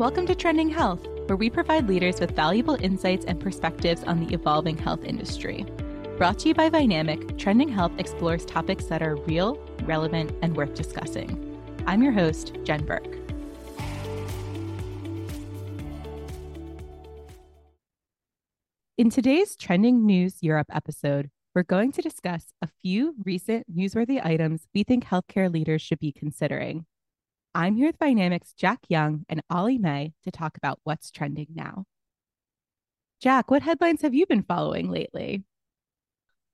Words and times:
Welcome 0.00 0.26
to 0.28 0.34
Trending 0.34 0.70
Health, 0.70 1.06
where 1.26 1.36
we 1.36 1.50
provide 1.50 1.86
leaders 1.86 2.20
with 2.20 2.30
valuable 2.30 2.82
insights 2.82 3.26
and 3.26 3.38
perspectives 3.38 4.02
on 4.04 4.24
the 4.24 4.32
evolving 4.32 4.78
health 4.78 5.04
industry. 5.04 5.66
Brought 6.16 6.38
to 6.38 6.48
you 6.48 6.54
by 6.54 6.70
Vynamic, 6.70 7.36
Trending 7.36 7.68
Health 7.68 7.92
explores 7.98 8.46
topics 8.46 8.86
that 8.86 9.02
are 9.02 9.16
real, 9.16 9.62
relevant, 9.82 10.32
and 10.40 10.56
worth 10.56 10.72
discussing. 10.72 11.62
I'm 11.86 12.02
your 12.02 12.12
host, 12.12 12.56
Jen 12.64 12.86
Burke. 12.86 13.14
In 18.96 19.10
today's 19.10 19.54
Trending 19.54 20.06
News 20.06 20.38
Europe 20.40 20.68
episode, 20.72 21.28
we're 21.54 21.62
going 21.62 21.92
to 21.92 22.00
discuss 22.00 22.54
a 22.62 22.68
few 22.68 23.16
recent 23.22 23.66
newsworthy 23.70 24.18
items 24.24 24.66
we 24.74 24.82
think 24.82 25.04
healthcare 25.04 25.52
leaders 25.52 25.82
should 25.82 26.00
be 26.00 26.10
considering. 26.10 26.86
I'm 27.52 27.74
here 27.74 27.88
with 27.88 27.98
Vynamic's 27.98 28.52
Jack 28.52 28.78
Young 28.88 29.24
and 29.28 29.42
Ollie 29.50 29.78
May 29.78 30.12
to 30.22 30.30
talk 30.30 30.56
about 30.56 30.78
what's 30.84 31.10
trending 31.10 31.48
now. 31.52 31.84
Jack, 33.20 33.50
what 33.50 33.62
headlines 33.62 34.02
have 34.02 34.14
you 34.14 34.24
been 34.24 34.44
following 34.44 34.88
lately? 34.88 35.42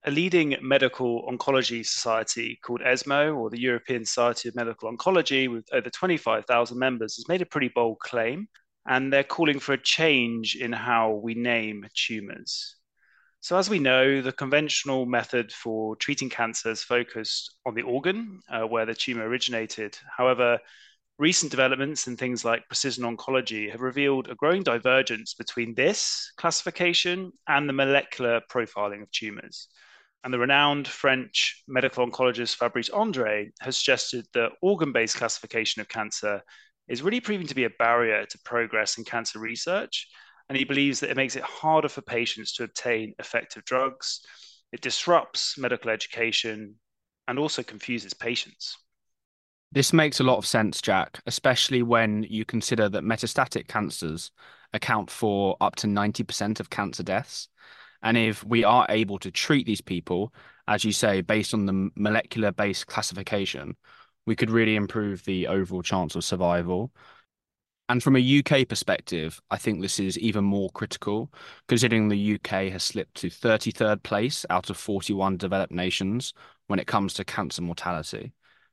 A 0.05 0.11
leading 0.11 0.57
medical 0.63 1.31
oncology 1.31 1.85
society 1.85 2.59
called 2.63 2.81
ESMO, 2.81 3.35
or 3.35 3.51
the 3.51 3.61
European 3.61 4.07
Society 4.07 4.49
of 4.49 4.55
Medical 4.55 4.91
Oncology, 4.91 5.53
with 5.53 5.67
over 5.71 5.91
25,000 5.91 6.79
members, 6.79 7.17
has 7.17 7.29
made 7.29 7.43
a 7.43 7.47
pretty 7.47 7.69
bold 7.69 7.99
claim, 7.99 8.49
and 8.89 9.13
they're 9.13 9.23
calling 9.23 9.59
for 9.59 9.75
a 9.75 9.83
change 9.83 10.57
in 10.57 10.73
how 10.73 11.13
we 11.13 11.35
name 11.35 11.87
tumors. 11.95 12.76
So, 13.47 13.57
as 13.57 13.71
we 13.71 13.79
know, 13.79 14.23
the 14.23 14.33
conventional 14.33 15.07
method 15.07 15.53
for 15.53 15.95
treating 15.95 16.29
cancer 16.29 16.69
is 16.69 16.83
focused 16.83 17.55
on 17.65 17.77
the 17.77 17.83
organ 17.83 18.41
uh, 18.51 18.63
where 18.67 18.85
the 18.87 18.93
tumor 18.93 19.29
originated. 19.29 19.97
However, 20.17 20.59
Recent 21.19 21.51
developments 21.51 22.09
in 22.09 22.17
things 22.17 22.45
like 22.45 22.67
precision 22.67 23.05
oncology 23.05 23.71
have 23.71 23.81
revealed 23.81 24.29
a 24.29 24.35
growing 24.35 24.65
divergence 24.65 25.33
between 25.33 25.75
this 25.75 26.33
classification 26.37 27.33
and 27.49 27.69
the 27.69 27.73
molecular 27.73 28.43
profiling 28.51 29.03
of 29.03 29.11
tumors. 29.13 29.69
And 30.25 30.35
the 30.35 30.39
renowned 30.39 30.89
French 30.89 31.63
medical 31.69 32.05
oncologist 32.05 32.57
Fabrice 32.57 32.91
André 32.91 33.51
has 33.61 33.79
suggested 33.79 34.27
that 34.35 34.53
organ 34.61 34.93
based 34.93 35.17
classification 35.17 35.81
of 35.81 35.89
cancer 35.89 36.43
is 36.89 37.03
really 37.03 37.21
proving 37.21 37.47
to 37.47 37.55
be 37.55 37.65
a 37.65 37.71
barrier 37.79 38.27
to 38.27 38.39
progress 38.45 38.99
in 38.99 39.05
cancer 39.05 39.39
research. 39.39 40.09
And 40.49 40.57
he 40.57 40.65
believes 40.65 41.01
that 41.01 41.11
it 41.11 41.17
makes 41.17 41.37
it 41.37 41.43
harder 41.43 41.89
for 41.89 42.03
patients 42.03 42.53
to 42.55 42.65
obtain 42.65 43.15
effective 43.19 43.65
drugs, 43.65 44.21
it 44.73 44.81
disrupts 44.81 45.59
medical 45.59 45.91
education, 45.91 46.77
and 47.29 47.39
also 47.39 47.63
confuses 47.63 48.15
patients. 48.15 48.77
This 49.73 49.93
makes 49.93 50.21
a 50.21 50.25
lot 50.25 50.39
of 50.39 50.47
sense, 50.47 50.81
Jack, 50.81 51.21
especially 51.27 51.83
when 51.83 52.23
you 52.25 52.45
consider 52.45 52.89
that 52.89 53.03
metastatic 53.03 53.67
cancers 53.67 54.31
account 54.73 55.11
for 55.11 55.57
up 55.61 55.77
to 55.77 55.87
90% 55.87 56.61
of 56.61 56.71
cancer 56.71 57.03
deaths. 57.03 57.49
And 58.03 58.17
if 58.17 58.45
we 58.45 58.63
are 58.63 58.87
able 58.89 59.19
to 59.19 59.31
treat 59.31 59.67
these 59.67 59.81
people, 59.81 60.33
as 60.69 60.85
you 60.85 60.93
say, 60.93 61.21
based 61.21 61.55
on 61.55 61.67
the 61.67 61.91
molecular 61.97 62.53
based 62.53 62.87
classification, 62.87 63.77
we 64.27 64.37
could 64.37 64.51
really 64.51 64.77
improve 64.77 65.25
the 65.25 65.47
overall 65.47 65.83
chance 65.83 66.15
of 66.15 66.25
survival. 66.25 66.93
And 67.89 68.03
from 68.03 68.17
a 68.17 68.39
UK 68.39 68.67
perspective, 68.69 69.41
I 69.51 69.59
think 69.59 69.81
this 69.81 70.01
is 70.01 70.19
even 70.19 70.45
more 70.45 70.71
critical, 70.71 71.33
considering 71.69 72.09
the 72.09 72.35
UK 72.35 72.73
has 72.73 72.83
slipped 72.83 73.15
to 73.19 73.29
33rd 73.29 74.03
place 74.03 74.45
out 74.51 74.71
of 74.71 74.77
41 74.77 75.37
developed 75.37 75.73
nations 75.73 76.35
when 76.67 76.81
it 76.81 76.89
comes 76.89 77.15
to 77.15 77.25
cancer 77.25 77.63
mortality. 77.63 78.33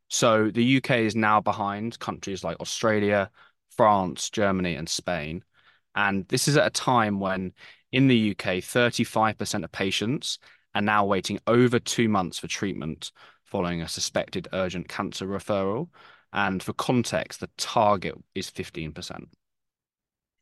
So 0.09 0.49
the 0.49 0.77
UK 0.77 0.91
is 0.91 1.15
now 1.15 1.41
behind 1.41 1.99
countries 1.99 2.43
like 2.43 2.59
Australia, 2.59 3.29
France, 3.75 4.29
Germany, 4.31 4.75
and 4.75 4.89
Spain. 4.89 5.43
And 5.95 6.27
this 6.27 6.47
is 6.47 6.57
at 6.57 6.67
a 6.67 6.71
time 6.71 7.19
when 7.19 7.53
in 7.91 8.07
the 8.07 8.31
UK, 8.31 8.57
35% 8.57 9.63
of 9.63 9.71
patients 9.71 10.39
are 10.73 10.81
now 10.81 11.05
waiting 11.05 11.39
over 11.45 11.79
two 11.79 12.09
months 12.09 12.39
for 12.39 12.47
treatment 12.47 13.11
following 13.45 13.83
a 13.83 13.87
suspected 13.87 14.47
urgent 14.53 14.87
cancer 14.87 15.27
referral. 15.27 15.89
And 16.33 16.61
for 16.61 16.73
context, 16.73 17.39
the 17.39 17.49
target 17.57 18.15
is 18.35 18.49
15% 18.49 19.27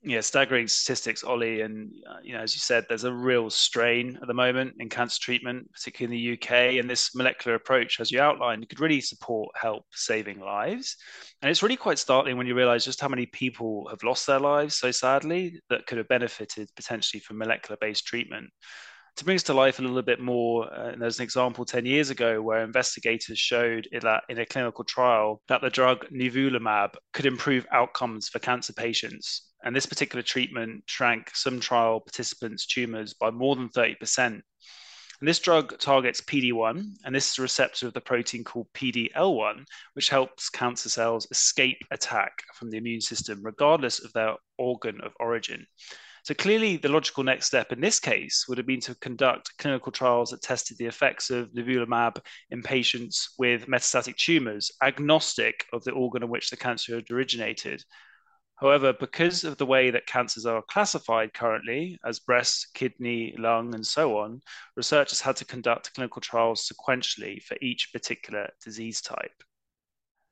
yeah, 0.03 0.21
staggering 0.21 0.67
statistics, 0.67 1.23
Ollie. 1.23 1.61
And 1.61 1.91
uh, 2.09 2.17
you 2.23 2.33
know, 2.33 2.39
as 2.39 2.55
you 2.55 2.59
said, 2.59 2.85
there's 2.89 3.03
a 3.03 3.13
real 3.13 3.49
strain 3.51 4.17
at 4.19 4.27
the 4.27 4.33
moment 4.33 4.73
in 4.79 4.89
cancer 4.89 5.19
treatment, 5.21 5.71
particularly 5.73 6.17
in 6.17 6.23
the 6.23 6.33
UK. 6.33 6.79
And 6.79 6.89
this 6.89 7.13
molecular 7.13 7.55
approach, 7.55 7.99
as 7.99 8.11
you 8.11 8.19
outlined, 8.19 8.67
could 8.67 8.79
really 8.79 9.01
support 9.01 9.55
help 9.55 9.85
saving 9.91 10.39
lives. 10.39 10.97
And 11.41 11.51
it's 11.51 11.61
really 11.61 11.75
quite 11.75 11.99
startling 11.99 12.37
when 12.37 12.47
you 12.47 12.55
realise 12.55 12.83
just 12.83 12.99
how 12.99 13.09
many 13.09 13.27
people 13.27 13.87
have 13.89 14.01
lost 14.03 14.25
their 14.25 14.39
lives 14.39 14.75
so 14.75 14.89
sadly 14.89 15.59
that 15.69 15.85
could 15.85 15.99
have 15.99 16.07
benefited 16.07 16.69
potentially 16.75 17.21
from 17.21 17.37
molecular-based 17.37 18.05
treatment. 18.05 18.49
To 19.21 19.25
bring 19.25 19.35
us 19.35 19.43
to 19.43 19.53
life 19.53 19.77
a 19.77 19.83
little 19.83 20.01
bit 20.01 20.19
more, 20.19 20.67
uh, 20.73 20.95
there's 20.97 21.19
an 21.19 21.23
example 21.23 21.63
10 21.63 21.85
years 21.85 22.09
ago 22.09 22.41
where 22.41 22.63
investigators 22.63 23.37
showed 23.37 23.87
that 24.01 24.23
in 24.29 24.39
a 24.39 24.47
clinical 24.47 24.83
trial 24.83 25.43
that 25.47 25.61
the 25.61 25.69
drug 25.69 26.07
nivolumab 26.09 26.95
could 27.13 27.27
improve 27.27 27.67
outcomes 27.71 28.29
for 28.29 28.39
cancer 28.39 28.73
patients 28.73 29.51
and 29.63 29.75
this 29.75 29.85
particular 29.85 30.23
treatment 30.23 30.85
shrank 30.87 31.29
some 31.35 31.59
trial 31.59 31.99
participants' 31.99 32.65
tumors 32.65 33.13
by 33.13 33.29
more 33.29 33.55
than 33.55 33.69
30%. 33.69 34.17
And 34.25 34.41
this 35.21 35.37
drug 35.37 35.77
targets 35.77 36.21
PD1, 36.21 36.83
and 37.05 37.13
this 37.13 37.31
is 37.31 37.37
a 37.37 37.43
receptor 37.43 37.85
of 37.85 37.93
the 37.93 38.01
protein 38.01 38.43
called 38.43 38.73
PDL1, 38.73 39.65
which 39.93 40.09
helps 40.09 40.49
cancer 40.49 40.89
cells 40.89 41.27
escape 41.29 41.77
attack 41.91 42.41
from 42.55 42.71
the 42.71 42.77
immune 42.77 43.01
system, 43.01 43.41
regardless 43.43 44.03
of 44.03 44.11
their 44.13 44.33
organ 44.57 44.99
of 45.01 45.13
origin. 45.19 45.67
So 46.23 46.35
clearly, 46.35 46.77
the 46.77 46.89
logical 46.89 47.23
next 47.23 47.47
step 47.47 47.71
in 47.71 47.81
this 47.81 47.99
case 47.99 48.45
would 48.47 48.59
have 48.59 48.67
been 48.67 48.79
to 48.81 48.93
conduct 48.95 49.57
clinical 49.57 49.91
trials 49.91 50.29
that 50.29 50.43
tested 50.43 50.77
the 50.77 50.85
effects 50.85 51.31
of 51.31 51.51
nivolumab 51.51 52.23
in 52.51 52.61
patients 52.61 53.33
with 53.39 53.65
metastatic 53.65 54.17
tumors, 54.17 54.71
agnostic 54.83 55.65
of 55.73 55.83
the 55.83 55.91
organ 55.91 56.21
in 56.21 56.29
which 56.29 56.51
the 56.51 56.57
cancer 56.57 56.95
had 56.95 57.09
originated. 57.09 57.83
However, 58.59 58.93
because 58.93 59.43
of 59.43 59.57
the 59.57 59.65
way 59.65 59.89
that 59.89 60.05
cancers 60.05 60.45
are 60.45 60.61
classified 60.61 61.33
currently 61.33 61.97
as 62.05 62.19
breast, 62.19 62.67
kidney, 62.75 63.33
lung, 63.39 63.73
and 63.73 63.85
so 63.85 64.19
on, 64.19 64.41
researchers 64.75 65.21
had 65.21 65.37
to 65.37 65.45
conduct 65.45 65.95
clinical 65.95 66.21
trials 66.21 66.71
sequentially 66.71 67.41
for 67.41 67.57
each 67.59 67.89
particular 67.91 68.51
disease 68.63 69.01
type. 69.01 69.43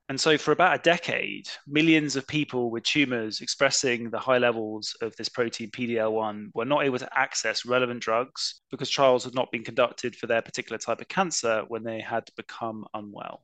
And 0.10 0.20
so, 0.20 0.40
for 0.40 0.52
about 0.52 0.74
a 0.74 0.82
decade, 0.82 1.48
millions 1.68 2.16
of 2.16 2.26
people 2.26 2.72
with 2.72 2.82
tumors 2.82 3.42
expressing 3.42 4.10
the 4.10 4.18
high 4.18 4.40
levels 4.40 4.98
of 5.04 5.16
this 5.16 5.30
protein 5.30 5.70
PDL1 5.70 6.50
were 6.56 6.66
not 6.66 6.84
able 6.84 6.98
to 6.98 7.18
access 7.18 7.64
relevant 7.64 8.02
drugs 8.02 8.62
because 8.72 8.90
trials 8.90 9.24
had 9.24 9.36
not 9.36 9.52
been 9.52 9.64
conducted 9.64 10.16
for 10.16 10.26
their 10.26 10.42
particular 10.42 10.80
type 10.80 11.00
of 11.00 11.08
cancer 11.10 11.64
when 11.68 11.84
they 11.84 12.02
had 12.02 12.28
become 12.36 12.86
unwell. 12.96 13.44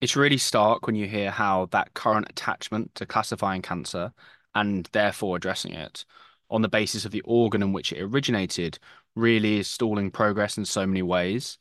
It's 0.00 0.14
really 0.14 0.38
stark 0.38 0.86
when 0.86 0.94
you 0.94 1.08
hear 1.08 1.32
how 1.32 1.66
that 1.72 1.94
current 1.94 2.30
attachment 2.30 2.94
to 2.94 3.04
classifying 3.04 3.60
cancer 3.60 4.12
and 4.54 4.88
therefore 4.92 5.36
addressing 5.36 5.74
it 5.74 6.04
on 6.48 6.62
the 6.62 6.68
basis 6.68 7.04
of 7.04 7.10
the 7.10 7.22
organ 7.22 7.60
in 7.60 7.72
which 7.72 7.92
it 7.92 8.00
originated 8.00 8.78
really 9.16 9.58
is 9.58 9.66
stalling 9.66 10.12
progress 10.12 10.56
in 10.56 10.64
so 10.64 10.86
many 10.86 11.02
ways. 11.02 11.58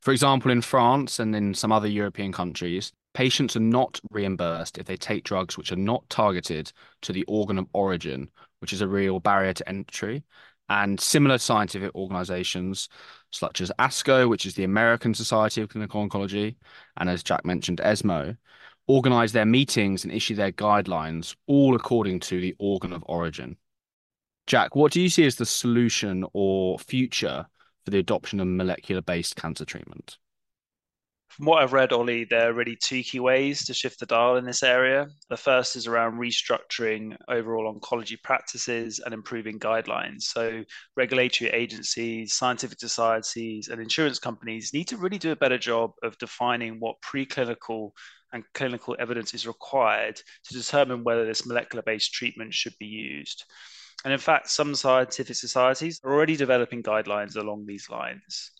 For 0.00 0.12
example, 0.12 0.52
in 0.52 0.62
France 0.62 1.18
and 1.18 1.34
in 1.34 1.54
some 1.54 1.72
other 1.72 1.88
European 1.88 2.32
countries, 2.32 2.92
patients 3.12 3.56
are 3.56 3.60
not 3.60 4.00
reimbursed 4.10 4.78
if 4.78 4.86
they 4.86 4.96
take 4.96 5.24
drugs 5.24 5.56
which 5.56 5.72
are 5.72 5.76
not 5.76 6.08
targeted 6.08 6.72
to 7.02 7.12
the 7.12 7.24
organ 7.24 7.58
of 7.58 7.66
origin, 7.72 8.28
which 8.60 8.72
is 8.72 8.80
a 8.80 8.88
real 8.88 9.20
barrier 9.20 9.52
to 9.52 9.68
entry. 9.68 10.22
And 10.68 11.00
similar 11.00 11.38
scientific 11.38 11.92
organizations, 11.96 12.88
such 13.32 13.60
as 13.60 13.72
ASCO, 13.80 14.28
which 14.28 14.46
is 14.46 14.54
the 14.54 14.62
American 14.62 15.14
Society 15.14 15.62
of 15.62 15.68
Clinical 15.68 16.08
Oncology, 16.08 16.54
and 16.96 17.10
as 17.10 17.24
Jack 17.24 17.44
mentioned, 17.44 17.80
ESMO, 17.80 18.36
organize 18.86 19.32
their 19.32 19.46
meetings 19.46 20.04
and 20.04 20.12
issue 20.12 20.36
their 20.36 20.52
guidelines, 20.52 21.34
all 21.48 21.74
according 21.74 22.20
to 22.20 22.40
the 22.40 22.54
organ 22.60 22.92
of 22.92 23.02
origin. 23.06 23.56
Jack, 24.46 24.76
what 24.76 24.92
do 24.92 25.00
you 25.00 25.08
see 25.08 25.26
as 25.26 25.36
the 25.36 25.46
solution 25.46 26.24
or 26.32 26.78
future 26.78 27.46
for 27.84 27.90
the 27.90 27.98
adoption 27.98 28.40
of 28.40 28.46
molecular 28.46 29.02
based 29.02 29.36
cancer 29.36 29.64
treatment? 29.64 30.18
From 31.30 31.46
what 31.46 31.62
I've 31.62 31.72
read, 31.72 31.92
Ollie, 31.92 32.24
there 32.24 32.50
are 32.50 32.52
really 32.52 32.74
two 32.74 33.04
key 33.04 33.20
ways 33.20 33.64
to 33.64 33.72
shift 33.72 34.00
the 34.00 34.06
dial 34.06 34.36
in 34.36 34.44
this 34.44 34.64
area. 34.64 35.06
The 35.28 35.36
first 35.36 35.76
is 35.76 35.86
around 35.86 36.18
restructuring 36.18 37.16
overall 37.28 37.72
oncology 37.72 38.20
practices 38.20 38.98
and 38.98 39.14
improving 39.14 39.60
guidelines. 39.60 40.22
So, 40.22 40.64
regulatory 40.96 41.50
agencies, 41.50 42.34
scientific 42.34 42.80
societies, 42.80 43.68
and 43.68 43.80
insurance 43.80 44.18
companies 44.18 44.74
need 44.74 44.88
to 44.88 44.96
really 44.96 45.18
do 45.18 45.30
a 45.30 45.36
better 45.36 45.56
job 45.56 45.92
of 46.02 46.18
defining 46.18 46.80
what 46.80 47.00
preclinical 47.00 47.92
and 48.32 48.42
clinical 48.52 48.96
evidence 48.98 49.32
is 49.32 49.46
required 49.46 50.20
to 50.44 50.54
determine 50.54 51.04
whether 51.04 51.24
this 51.24 51.46
molecular 51.46 51.82
based 51.82 52.12
treatment 52.12 52.52
should 52.52 52.74
be 52.80 52.86
used. 52.86 53.44
And 54.04 54.12
in 54.12 54.18
fact, 54.18 54.50
some 54.50 54.74
scientific 54.74 55.36
societies 55.36 56.00
are 56.02 56.12
already 56.12 56.34
developing 56.34 56.82
guidelines 56.82 57.36
along 57.36 57.66
these 57.66 57.88
lines. 57.88 58.50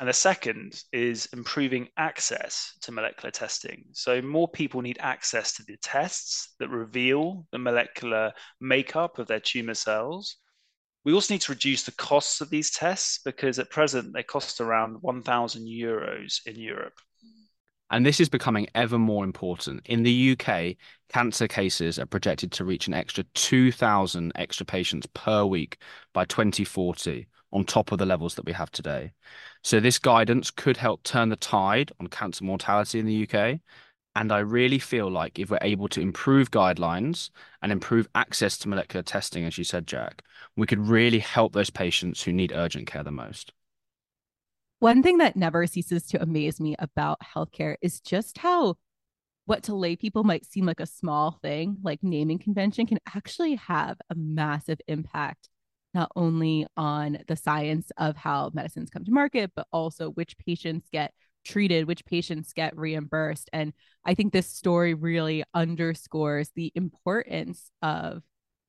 And 0.00 0.08
the 0.08 0.14
second 0.14 0.82
is 0.94 1.28
improving 1.34 1.88
access 1.98 2.72
to 2.80 2.90
molecular 2.90 3.30
testing. 3.30 3.84
So, 3.92 4.22
more 4.22 4.48
people 4.48 4.80
need 4.80 4.96
access 4.98 5.52
to 5.56 5.62
the 5.62 5.76
tests 5.76 6.54
that 6.58 6.70
reveal 6.70 7.46
the 7.52 7.58
molecular 7.58 8.32
makeup 8.62 9.18
of 9.18 9.26
their 9.26 9.40
tumor 9.40 9.74
cells. 9.74 10.38
We 11.04 11.12
also 11.12 11.34
need 11.34 11.42
to 11.42 11.52
reduce 11.52 11.82
the 11.82 11.92
costs 11.92 12.40
of 12.40 12.48
these 12.48 12.70
tests 12.70 13.20
because 13.22 13.58
at 13.58 13.68
present 13.68 14.14
they 14.14 14.22
cost 14.22 14.62
around 14.62 14.96
1,000 15.02 15.66
euros 15.66 16.40
in 16.46 16.56
Europe. 16.56 16.98
And 17.90 18.06
this 18.06 18.20
is 18.20 18.28
becoming 18.30 18.68
ever 18.74 18.98
more 18.98 19.24
important. 19.24 19.82
In 19.84 20.02
the 20.02 20.32
UK, 20.38 20.76
cancer 21.10 21.48
cases 21.48 21.98
are 21.98 22.06
projected 22.06 22.52
to 22.52 22.64
reach 22.64 22.86
an 22.86 22.94
extra 22.94 23.24
2,000 23.34 24.32
extra 24.34 24.64
patients 24.64 25.08
per 25.12 25.44
week 25.44 25.78
by 26.14 26.24
2040, 26.24 27.26
on 27.52 27.64
top 27.64 27.92
of 27.92 27.98
the 27.98 28.06
levels 28.06 28.34
that 28.34 28.44
we 28.44 28.52
have 28.52 28.70
today. 28.70 29.12
So, 29.62 29.80
this 29.80 29.98
guidance 29.98 30.50
could 30.50 30.76
help 30.76 31.02
turn 31.02 31.28
the 31.28 31.36
tide 31.36 31.92
on 32.00 32.06
cancer 32.08 32.44
mortality 32.44 32.98
in 32.98 33.06
the 33.06 33.28
UK. 33.28 33.60
And 34.16 34.32
I 34.32 34.40
really 34.40 34.80
feel 34.80 35.08
like 35.08 35.38
if 35.38 35.50
we're 35.50 35.58
able 35.62 35.88
to 35.88 36.00
improve 36.00 36.50
guidelines 36.50 37.30
and 37.62 37.70
improve 37.70 38.08
access 38.14 38.58
to 38.58 38.68
molecular 38.68 39.04
testing, 39.04 39.44
as 39.44 39.56
you 39.56 39.62
said, 39.62 39.86
Jack, 39.86 40.22
we 40.56 40.66
could 40.66 40.80
really 40.80 41.20
help 41.20 41.52
those 41.52 41.70
patients 41.70 42.22
who 42.22 42.32
need 42.32 42.52
urgent 42.52 42.88
care 42.88 43.04
the 43.04 43.12
most. 43.12 43.52
One 44.80 45.02
thing 45.02 45.18
that 45.18 45.36
never 45.36 45.66
ceases 45.66 46.06
to 46.06 46.22
amaze 46.22 46.58
me 46.58 46.74
about 46.78 47.20
healthcare 47.20 47.76
is 47.82 48.00
just 48.00 48.38
how 48.38 48.76
what 49.44 49.64
to 49.64 49.74
lay 49.74 49.96
people 49.96 50.24
might 50.24 50.46
seem 50.46 50.64
like 50.64 50.80
a 50.80 50.86
small 50.86 51.38
thing, 51.42 51.76
like 51.82 52.02
naming 52.02 52.38
convention, 52.38 52.86
can 52.86 52.98
actually 53.14 53.56
have 53.56 53.98
a 54.08 54.14
massive 54.14 54.80
impact, 54.88 55.48
not 55.94 56.10
only 56.16 56.66
on 56.76 57.18
the 57.26 57.36
science 57.36 57.90
of 57.96 58.16
how 58.16 58.50
medicines 58.54 58.90
come 58.90 59.04
to 59.04 59.10
market, 59.10 59.50
but 59.54 59.66
also 59.72 60.10
which 60.10 60.36
patients 60.38 60.88
get 60.92 61.12
treated, 61.44 61.86
which 61.86 62.04
patients 62.04 62.52
get 62.52 62.76
reimbursed. 62.76 63.50
And 63.52 63.72
I 64.04 64.14
think 64.14 64.32
this 64.32 64.48
story 64.48 64.94
really 64.94 65.42
underscores 65.54 66.50
the 66.54 66.72
importance 66.74 67.70
of 67.82 68.22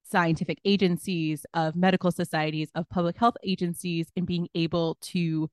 scientific 0.04 0.60
agencies, 0.66 1.46
of 1.54 1.76
medical 1.76 2.12
societies, 2.12 2.70
of 2.76 2.90
public 2.90 3.18
health 3.18 3.36
agencies 3.44 4.08
in 4.16 4.26
being 4.26 4.48
able 4.56 4.98
to 5.02 5.50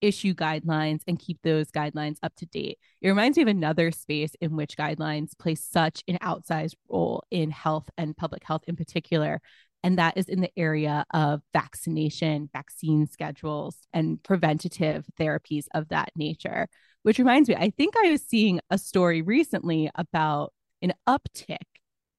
issue 0.00 0.34
guidelines 0.34 1.02
and 1.06 1.18
keep 1.18 1.38
those 1.42 1.70
guidelines 1.70 2.16
up 2.22 2.34
to 2.36 2.46
date. 2.46 2.78
It 3.02 3.08
reminds 3.08 3.36
me 3.36 3.42
of 3.42 3.48
another 3.48 3.90
space 3.90 4.32
in 4.40 4.56
which 4.56 4.76
guidelines 4.76 5.38
play 5.38 5.54
such 5.54 6.02
an 6.08 6.18
outsized 6.22 6.74
role 6.88 7.22
in 7.30 7.50
health 7.50 7.90
and 7.98 8.16
public 8.16 8.42
health 8.44 8.62
in 8.66 8.76
particular. 8.76 9.40
And 9.82 9.98
that 9.98 10.16
is 10.16 10.28
in 10.28 10.40
the 10.40 10.50
area 10.56 11.04
of 11.12 11.42
vaccination, 11.52 12.50
vaccine 12.52 13.06
schedules, 13.06 13.76
and 13.92 14.22
preventative 14.22 15.06
therapies 15.18 15.64
of 15.74 15.88
that 15.88 16.10
nature. 16.14 16.68
Which 17.02 17.18
reminds 17.18 17.48
me, 17.48 17.54
I 17.54 17.70
think 17.70 17.94
I 17.96 18.10
was 18.10 18.22
seeing 18.22 18.60
a 18.68 18.76
story 18.76 19.22
recently 19.22 19.90
about 19.94 20.52
an 20.82 20.92
uptick 21.08 21.56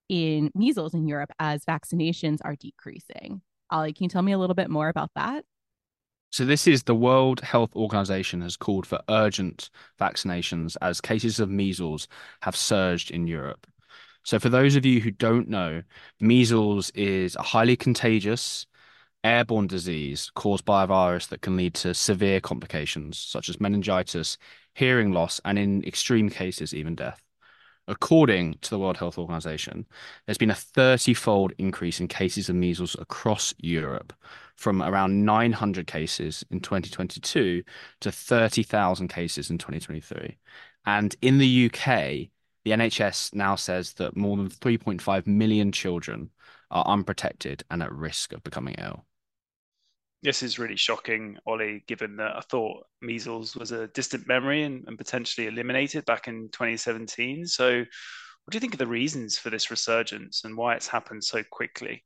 in 0.10 0.52
measles 0.56 0.94
in 0.94 1.08
Europe 1.08 1.32
as 1.40 1.64
vaccinations 1.66 2.40
are 2.44 2.56
decreasing. 2.56 3.42
Ollie, 3.70 3.94
can 3.94 4.06
you 4.06 4.10
tell 4.10 4.24
me 4.24 4.34
a 4.34 4.38
little 4.38 4.56
bit 4.56 4.70
more 4.70 4.90
about 4.90 5.12
that? 5.16 5.46
So 6.32 6.46
this 6.46 6.66
is 6.66 6.84
the 6.84 6.96
World 6.96 7.42
Health 7.42 7.76
Organization 7.76 8.42
has 8.42 8.56
called 8.56 8.88
for 8.88 9.02
urgent 9.10 9.70
vaccinations 10.00 10.78
as 10.82 11.02
cases 11.02 11.40
of 11.40 11.50
measles 11.50 12.08
have 12.42 12.56
surged 12.56 13.12
in 13.12 13.28
Europe. 13.28 13.68
So 14.24 14.40
for 14.40 14.50
those 14.50 14.76
of 14.76 14.86
you 14.86 15.02
who 15.02 15.12
don't 15.12 15.50
know, 15.50 15.84
measles 16.20 16.92
is 16.92 17.36
a 17.36 17.42
highly 17.42 17.76
contagious 17.76 18.66
airborne 19.24 19.68
disease 19.68 20.32
caused 20.36 20.66
by 20.66 20.84
a 20.84 20.88
virus 20.88 21.28
that 21.28 21.42
can 21.42 21.56
lead 21.58 21.74
to 21.76 21.94
severe 21.94 22.40
complications 22.40 23.18
such 23.18 23.50
as 23.50 23.60
meningitis, 23.60 24.38
hearing 24.74 25.12
loss, 25.12 25.40
and 25.46 25.60
in 25.60 25.84
extreme 25.86 26.30
cases, 26.30 26.74
even 26.74 26.96
death. 26.96 27.22
According 27.88 28.56
to 28.62 28.70
the 28.70 28.80
World 28.80 28.98
Health 28.98 29.18
Organization, 29.18 29.86
there's 30.26 30.38
been 30.38 30.52
a 30.52 30.56
30 30.56 31.14
fold 31.14 31.52
increase 31.58 32.00
in 32.00 32.08
cases 32.08 32.48
of 32.48 32.56
measles 32.56 32.96
across 33.00 33.54
Europe 33.58 34.14
from 34.56 34.84
around 34.84 35.26
900 35.26 35.88
cases 35.88 36.46
in 36.52 36.60
2022 36.60 37.64
to 38.02 38.12
30,000 38.12 39.08
cases 39.08 39.50
in 39.50 39.58
2023. 39.58 40.38
And 40.86 41.16
in 41.22 41.40
the 41.40 41.66
UK, 41.72 42.30
the 42.64 42.72
NHS 42.72 43.34
now 43.34 43.56
says 43.56 43.94
that 43.94 44.16
more 44.16 44.38
than 44.38 44.50
3.5 44.50 45.28
million 45.28 45.72
children 45.72 46.30
are 46.70 46.86
unprotected 46.86 47.64
and 47.70 47.82
at 47.82 47.92
risk 47.92 48.34
of 48.34 48.44
becoming 48.44 48.76
ill. 48.78 49.06
This 50.24 50.44
is 50.44 50.60
really 50.60 50.76
shocking, 50.76 51.38
Ollie, 51.48 51.84
given 51.88 52.18
that 52.18 52.36
I 52.36 52.42
thought 52.42 52.86
measles 53.02 53.56
was 53.56 53.72
a 53.72 53.88
distant 53.88 54.28
memory 54.28 54.64
and, 54.64 54.88
and 54.88 54.98
potentially 54.98 55.48
eliminated 55.48 56.06
back 56.06 56.28
in 56.28 56.50
2017. 56.52 57.48
So, 57.48 57.80
what 57.80 58.52
do 58.52 58.56
you 58.56 58.60
think 58.60 58.74
of 58.74 58.80
the 58.80 58.88
reasons 58.88 59.38
for 59.38 59.50
this 59.50 59.72
resurgence 59.72 60.44
and 60.44 60.56
why 60.56 60.76
it's 60.76 60.88
happened 60.88 61.24
so 61.24 61.42
quickly? 61.50 62.04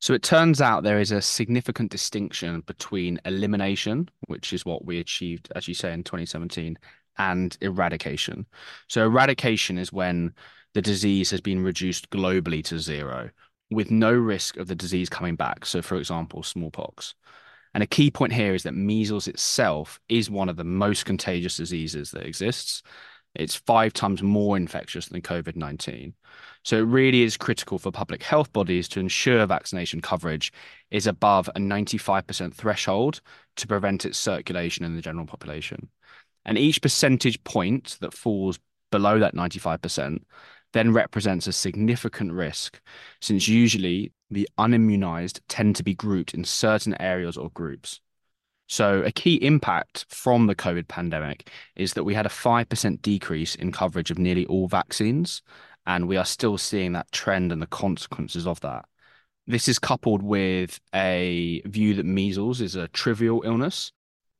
So 0.00 0.14
it 0.14 0.22
turns 0.22 0.62
out 0.62 0.82
there 0.82 0.98
is 0.98 1.12
a 1.12 1.20
significant 1.20 1.90
distinction 1.90 2.62
between 2.62 3.20
elimination, 3.26 4.08
which 4.28 4.54
is 4.54 4.64
what 4.64 4.86
we 4.86 4.98
achieved, 4.98 5.52
as 5.54 5.68
you 5.68 5.74
say, 5.74 5.92
in 5.92 6.04
2017, 6.04 6.78
and 7.18 7.56
eradication. 7.60 8.46
So 8.88 9.04
eradication 9.04 9.78
is 9.78 9.92
when 9.92 10.34
the 10.74 10.82
disease 10.82 11.30
has 11.30 11.40
been 11.40 11.62
reduced 11.62 12.10
globally 12.10 12.64
to 12.64 12.78
zero 12.78 13.30
with 13.70 13.90
no 13.90 14.12
risk 14.12 14.56
of 14.56 14.68
the 14.68 14.74
disease 14.74 15.08
coming 15.08 15.36
back. 15.36 15.64
So, 15.64 15.82
for 15.82 15.96
example, 15.96 16.42
smallpox. 16.42 17.14
And 17.72 17.82
a 17.82 17.86
key 17.86 18.10
point 18.10 18.32
here 18.32 18.54
is 18.54 18.64
that 18.64 18.74
measles 18.74 19.28
itself 19.28 20.00
is 20.08 20.28
one 20.30 20.48
of 20.48 20.56
the 20.56 20.64
most 20.64 21.04
contagious 21.04 21.56
diseases 21.56 22.10
that 22.10 22.26
exists. 22.26 22.82
It's 23.36 23.54
five 23.54 23.92
times 23.92 24.22
more 24.24 24.56
infectious 24.56 25.06
than 25.06 25.22
COVID 25.22 25.54
19. 25.54 26.14
So 26.64 26.78
it 26.78 26.80
really 26.80 27.22
is 27.22 27.36
critical 27.36 27.78
for 27.78 27.92
public 27.92 28.24
health 28.24 28.52
bodies 28.52 28.88
to 28.88 29.00
ensure 29.00 29.46
vaccination 29.46 30.00
coverage 30.00 30.52
is 30.90 31.06
above 31.06 31.48
a 31.54 31.60
95% 31.60 32.52
threshold 32.52 33.20
to 33.56 33.68
prevent 33.68 34.04
its 34.04 34.18
circulation 34.18 34.84
in 34.84 34.96
the 34.96 35.02
general 35.02 35.26
population. 35.26 35.88
And 36.50 36.58
each 36.58 36.82
percentage 36.82 37.42
point 37.44 37.96
that 38.00 38.12
falls 38.12 38.58
below 38.90 39.20
that 39.20 39.36
95% 39.36 40.24
then 40.72 40.92
represents 40.92 41.46
a 41.46 41.52
significant 41.52 42.32
risk, 42.32 42.80
since 43.20 43.46
usually 43.46 44.12
the 44.32 44.48
unimmunized 44.58 45.40
tend 45.48 45.76
to 45.76 45.84
be 45.84 45.94
grouped 45.94 46.34
in 46.34 46.42
certain 46.44 47.00
areas 47.00 47.36
or 47.36 47.50
groups. 47.50 48.00
So, 48.66 49.00
a 49.02 49.12
key 49.12 49.36
impact 49.36 50.06
from 50.08 50.48
the 50.48 50.56
COVID 50.56 50.88
pandemic 50.88 51.50
is 51.76 51.92
that 51.92 52.02
we 52.02 52.14
had 52.14 52.26
a 52.26 52.30
5% 52.30 53.00
decrease 53.00 53.54
in 53.54 53.70
coverage 53.70 54.10
of 54.10 54.18
nearly 54.18 54.44
all 54.46 54.66
vaccines, 54.66 55.42
and 55.86 56.08
we 56.08 56.16
are 56.16 56.24
still 56.24 56.58
seeing 56.58 56.94
that 56.94 57.12
trend 57.12 57.52
and 57.52 57.62
the 57.62 57.66
consequences 57.68 58.48
of 58.48 58.58
that. 58.62 58.86
This 59.46 59.68
is 59.68 59.78
coupled 59.78 60.22
with 60.22 60.80
a 60.92 61.62
view 61.66 61.94
that 61.94 62.06
measles 62.06 62.60
is 62.60 62.74
a 62.74 62.88
trivial 62.88 63.42
illness. 63.44 63.92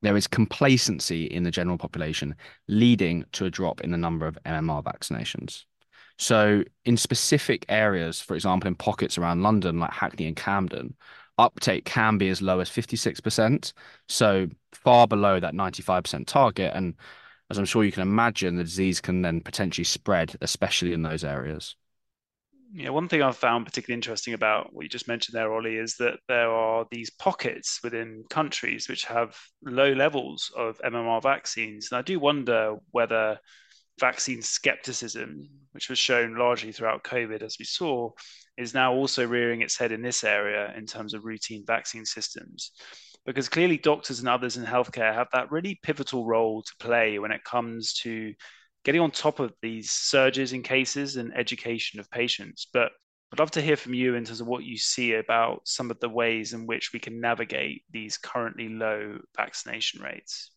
There 0.02 0.16
is 0.16 0.26
complacency 0.26 1.25
in 1.25 1.42
the 1.42 1.50
general 1.50 1.78
population, 1.78 2.35
leading 2.69 3.25
to 3.33 3.45
a 3.45 3.50
drop 3.50 3.83
in 3.83 3.90
the 3.90 3.99
number 3.99 4.26
of 4.26 4.38
MMR 4.47 4.83
vaccinations. 4.83 5.64
So, 6.19 6.64
in 6.85 6.97
specific 6.97 7.64
areas, 7.69 8.21
for 8.21 8.35
example, 8.35 8.69
in 8.69 8.75
pockets 8.75 9.16
around 9.16 9.42
London, 9.42 9.78
like 9.78 9.92
Hackney 9.92 10.26
and 10.26 10.37
Camden, 10.37 10.95
uptake 11.38 11.85
can 11.85 12.19
be 12.19 12.28
as 12.28 12.42
low 12.42 12.61
as 12.61 12.69
56%. 12.69 13.73
So, 14.09 14.49
far 14.73 15.07
below 15.07 15.40
that 15.40 15.54
95% 15.54 16.26
target. 16.26 16.73
And 16.75 16.95
as 17.50 17.59
I'm 17.59 17.64
sure 17.64 17.85
you 17.85 17.92
can 17.92 18.02
imagine, 18.02 18.57
the 18.57 18.64
disease 18.64 19.00
can 19.00 19.23
then 19.23 19.40
potentially 19.40 19.85
spread, 19.85 20.37
especially 20.40 20.92
in 20.92 21.02
those 21.02 21.25
areas. 21.25 21.75
Yeah, 22.73 22.91
one 22.91 23.09
thing 23.09 23.21
I've 23.21 23.37
found 23.37 23.67
particularly 23.67 23.99
interesting 23.99 24.35
about 24.35 24.73
what 24.73 24.83
you 24.85 24.89
just 24.89 25.09
mentioned 25.09 25.35
there, 25.35 25.53
Ollie, 25.53 25.77
is 25.77 25.97
that 25.97 26.21
there 26.29 26.50
are 26.50 26.87
these 26.91 27.11
pockets 27.11 27.81
within 27.83 28.23
countries 28.31 28.89
which 28.89 29.05
have 29.07 29.37
low 29.65 29.93
levels 29.93 30.53
of 30.57 30.79
MMR 30.85 31.21
vaccines. 31.21 31.89
And 31.91 31.99
I 31.99 32.03
do 32.03 32.21
wonder 32.21 32.77
whether 32.93 33.41
vaccine 33.99 34.41
skepticism, 34.41 35.49
which 35.73 35.89
was 35.89 35.99
shown 35.99 36.37
largely 36.37 36.71
throughout 36.71 37.03
COVID, 37.03 37.43
as 37.43 37.57
we 37.59 37.65
saw, 37.65 38.11
is 38.57 38.73
now 38.73 38.93
also 38.93 39.27
rearing 39.27 39.62
its 39.62 39.77
head 39.77 39.91
in 39.91 40.03
this 40.03 40.23
area 40.23 40.73
in 40.77 40.87
terms 40.87 41.12
of 41.12 41.25
routine 41.25 41.65
vaccine 41.67 42.05
systems 42.05 42.71
because 43.27 43.50
clearly 43.50 43.77
doctors 43.77 44.21
and 44.21 44.29
others 44.29 44.57
in 44.57 44.65
healthcare 44.65 45.12
have 45.12 45.29
that 45.33 45.50
really 45.53 45.79
pivotal 45.83 46.27
role 46.27 46.62
to 46.62 46.73
play 46.81 47.19
when 47.19 47.31
it 47.31 47.45
comes 47.45 47.93
to 47.93 48.33
getting 48.84 49.00
on 49.00 49.10
top 49.10 49.40
of 49.40 49.52
these 49.62 49.90
surges 49.90 50.52
in 50.52 50.62
cases 50.62 51.16
and 51.16 51.37
education 51.37 52.00
of 52.00 52.10
patients. 52.10 52.66
But 52.72 52.92
I'd 53.32 53.38
love 53.38 53.50
to 53.52 53.62
hear 53.62 53.76
from 53.76 53.94
you 53.94 54.14
in 54.14 54.25
terms 54.25 54.40
of 54.40 54.46
what 54.46 54.64
you 54.64 54.76
see 54.76 55.14
about 55.14 55.62
some 55.64 55.90
of 55.90 56.00
the 56.00 56.08
ways 56.08 56.52
in 56.52 56.66
which 56.66 56.92
we 56.92 56.99
can 56.99 57.20
navigate 57.20 57.84
these 57.90 58.16
currently 58.16 58.68
low 58.68 59.18
vaccination 59.37 60.02
rates. 60.02 60.50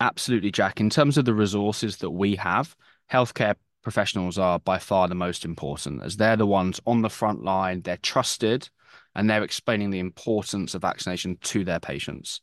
Absolutely, 0.00 0.50
Jack. 0.50 0.80
In 0.80 0.90
terms 0.90 1.18
of 1.18 1.24
the 1.24 1.34
resources 1.34 1.96
that 1.98 2.10
we 2.10 2.36
have, 2.36 2.76
healthcare 3.12 3.56
professionals 3.82 4.38
are 4.38 4.58
by 4.58 4.78
far 4.78 5.08
the 5.08 5.14
most 5.14 5.44
important 5.44 6.02
as 6.02 6.16
they're 6.16 6.36
the 6.36 6.46
ones 6.46 6.80
on 6.86 7.02
the 7.02 7.10
front 7.10 7.42
line, 7.42 7.82
they're 7.82 7.96
trusted, 7.98 8.68
and 9.14 9.28
they're 9.28 9.42
explaining 9.42 9.90
the 9.90 9.98
importance 9.98 10.74
of 10.74 10.82
vaccination 10.82 11.36
to 11.42 11.64
their 11.64 11.80
patients. 11.80 12.40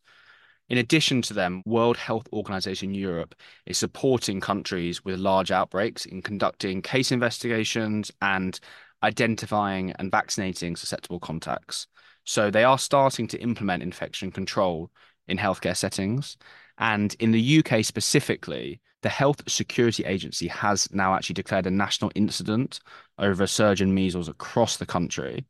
In 0.68 0.80
addition 0.80 1.22
to 1.24 1.34
them, 1.34 1.62
World 1.66 1.98
Health 1.98 2.28
Organization 2.34 2.94
Europe 2.94 3.36
is 3.68 3.78
supporting 3.78 4.40
countries 4.40 5.06
with 5.06 5.20
large 5.20 5.52
outbreaks 5.52 6.06
in 6.06 6.22
conducting 6.24 6.82
case 6.82 7.12
investigations 7.12 8.12
and 8.22 8.60
identifying 9.04 9.92
and 9.94 10.10
vaccinating 10.10 10.76
susceptible 10.76 11.20
contacts. 11.20 11.86
So 12.24 12.50
they 12.50 12.64
are 12.64 12.80
starting 12.80 13.28
to 13.28 13.42
implement 13.42 13.84
infection 13.84 14.32
control 14.32 14.90
in 15.28 15.38
healthcare 15.38 15.78
settings. 15.78 16.38
And 16.80 17.16
in 17.20 17.32
the 17.32 17.60
UK 17.60 17.86
specifically, 17.86 18.82
the 19.04 19.10
Health 19.10 19.48
Security 19.48 20.04
Agency 20.04 20.48
has 20.48 20.92
now 20.92 21.14
actually 21.14 21.36
declared 21.36 21.68
a 21.68 21.72
national 21.72 22.12
incident 22.16 22.80
over 23.20 23.44
a 23.44 23.48
surge 23.48 23.84
in 23.84 23.94
measles 23.94 24.28
across 24.28 24.78
the 24.78 24.86
country. 24.88 25.46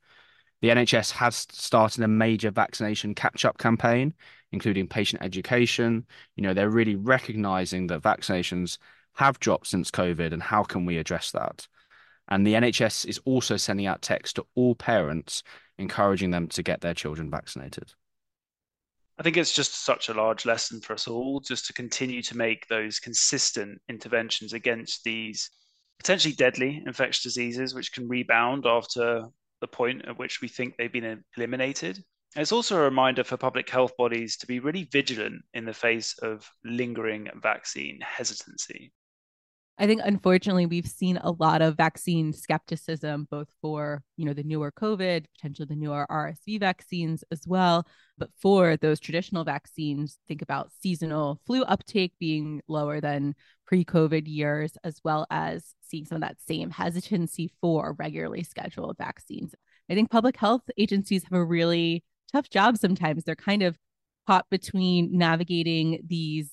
The 0.61 0.69
NHS 0.69 1.11
has 1.11 1.47
started 1.51 2.03
a 2.03 2.07
major 2.07 2.51
vaccination 2.51 3.13
catch 3.13 3.45
up 3.45 3.57
campaign, 3.57 4.13
including 4.51 4.87
patient 4.87 5.21
education. 5.21 6.05
You 6.35 6.43
know, 6.43 6.53
they're 6.53 6.69
really 6.69 6.95
recognizing 6.95 7.87
that 7.87 8.01
vaccinations 8.01 8.77
have 9.13 9.39
dropped 9.39 9.67
since 9.67 9.91
COVID 9.91 10.33
and 10.33 10.41
how 10.41 10.63
can 10.63 10.85
we 10.85 10.97
address 10.97 11.31
that? 11.31 11.67
And 12.27 12.45
the 12.45 12.53
NHS 12.53 13.05
is 13.05 13.19
also 13.25 13.57
sending 13.57 13.85
out 13.85 14.01
texts 14.01 14.33
to 14.33 14.45
all 14.55 14.75
parents, 14.75 15.43
encouraging 15.77 16.31
them 16.31 16.47
to 16.49 16.63
get 16.63 16.81
their 16.81 16.93
children 16.93 17.29
vaccinated. 17.29 17.93
I 19.17 19.23
think 19.23 19.37
it's 19.37 19.53
just 19.53 19.85
such 19.85 20.09
a 20.09 20.13
large 20.13 20.45
lesson 20.45 20.81
for 20.81 20.93
us 20.93 21.07
all 21.07 21.39
just 21.39 21.67
to 21.67 21.73
continue 21.73 22.21
to 22.23 22.35
make 22.35 22.67
those 22.67 22.99
consistent 22.99 23.79
interventions 23.87 24.51
against 24.51 25.03
these 25.03 25.49
potentially 25.99 26.33
deadly 26.33 26.83
infectious 26.85 27.23
diseases, 27.23 27.73
which 27.73 27.93
can 27.93 28.09
rebound 28.09 28.65
after 28.65 29.25
the 29.65 29.77
point 29.77 30.05
at 30.07 30.19
which 30.19 30.41
we 30.41 30.47
think 30.47 30.77
they've 30.77 30.91
been 30.91 31.23
eliminated. 31.35 31.97
And 32.35 32.41
it's 32.41 32.51
also 32.51 32.77
a 32.77 32.81
reminder 32.81 33.23
for 33.23 33.37
public 33.37 33.69
health 33.69 33.97
bodies 33.97 34.37
to 34.37 34.47
be 34.47 34.59
really 34.59 34.83
vigilant 34.91 35.41
in 35.53 35.65
the 35.65 35.73
face 35.73 36.15
of 36.19 36.47
lingering 36.63 37.29
vaccine 37.41 37.99
hesitancy. 38.01 38.91
I 39.77 39.87
think 39.87 40.01
unfortunately 40.05 40.65
we've 40.65 40.87
seen 40.87 41.17
a 41.17 41.31
lot 41.31 41.61
of 41.61 41.75
vaccine 41.75 42.31
skepticism, 42.31 43.27
both 43.29 43.49
for 43.61 44.03
you 44.15 44.25
know 44.25 44.33
the 44.33 44.43
newer 44.43 44.71
COVID, 44.71 45.25
potentially 45.35 45.65
the 45.65 45.75
newer 45.75 46.07
RSV 46.09 46.59
vaccines 46.61 47.25
as 47.29 47.41
well. 47.45 47.85
But 48.17 48.29
for 48.41 48.77
those 48.77 49.01
traditional 49.01 49.43
vaccines, 49.43 50.17
think 50.27 50.41
about 50.41 50.71
seasonal 50.71 51.41
flu 51.45 51.63
uptake 51.63 52.13
being 52.19 52.61
lower 52.69 53.01
than 53.01 53.35
pre-COVID 53.65 54.23
years, 54.27 54.77
as 54.85 55.01
well 55.03 55.27
as 55.29 55.73
seeing 55.81 56.05
some 56.05 56.17
of 56.17 56.21
that 56.21 56.37
same 56.47 56.69
hesitancy 56.69 57.51
for 57.59 57.95
regularly 57.99 58.43
scheduled 58.43 58.97
vaccines. 58.97 59.53
I 59.89 59.93
think 59.93 60.09
public 60.09 60.37
health 60.37 60.63
agencies 60.77 61.23
have 61.23 61.33
a 61.33 61.43
really 61.43 62.03
tough 62.31 62.49
job 62.49 62.77
sometimes. 62.77 63.25
They're 63.25 63.35
kind 63.35 63.61
of 63.61 63.77
caught 64.25 64.49
between 64.49 65.17
navigating 65.17 66.01
these 66.07 66.49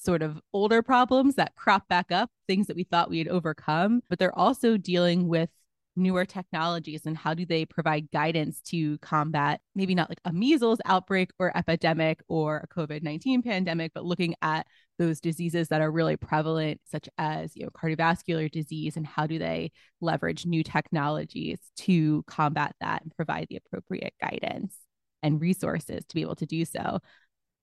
sort 0.00 0.22
of 0.22 0.40
older 0.52 0.82
problems 0.82 1.34
that 1.36 1.54
crop 1.56 1.88
back 1.88 2.10
up, 2.10 2.30
things 2.46 2.66
that 2.66 2.76
we 2.76 2.84
thought 2.84 3.10
we 3.10 3.18
had 3.18 3.28
overcome, 3.28 4.00
but 4.08 4.18
they're 4.18 4.36
also 4.38 4.76
dealing 4.76 5.28
with 5.28 5.50
newer 5.96 6.24
technologies 6.24 7.02
and 7.04 7.16
how 7.16 7.34
do 7.34 7.44
they 7.44 7.64
provide 7.64 8.10
guidance 8.10 8.60
to 8.60 8.96
combat 8.98 9.60
maybe 9.74 9.94
not 9.94 10.08
like 10.08 10.20
a 10.24 10.32
measles 10.32 10.78
outbreak 10.84 11.30
or 11.38 11.54
epidemic 11.56 12.20
or 12.28 12.58
a 12.58 12.68
covid-19 12.68 13.42
pandemic 13.44 13.90
but 13.92 14.04
looking 14.04 14.34
at 14.40 14.66
those 14.98 15.20
diseases 15.20 15.68
that 15.68 15.80
are 15.80 15.90
really 15.90 16.16
prevalent 16.16 16.80
such 16.84 17.08
as 17.18 17.56
you 17.56 17.64
know 17.64 17.70
cardiovascular 17.70 18.50
disease 18.50 18.96
and 18.96 19.06
how 19.06 19.26
do 19.26 19.38
they 19.38 19.70
leverage 20.00 20.46
new 20.46 20.62
technologies 20.62 21.58
to 21.76 22.22
combat 22.26 22.74
that 22.80 23.02
and 23.02 23.14
provide 23.16 23.46
the 23.50 23.56
appropriate 23.56 24.14
guidance 24.20 24.76
and 25.22 25.40
resources 25.40 26.04
to 26.06 26.14
be 26.14 26.22
able 26.22 26.36
to 26.36 26.46
do 26.46 26.64
so 26.64 27.00